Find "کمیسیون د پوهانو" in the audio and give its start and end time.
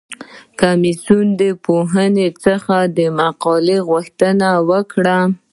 0.59-2.27